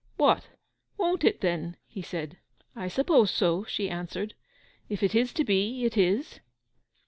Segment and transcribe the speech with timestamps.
[0.17, 0.47] 'What,
[0.97, 2.37] won't it, then?' he said.
[2.75, 4.33] 'I suppose so,' she answered.
[4.89, 6.39] 'If it is to be, it is.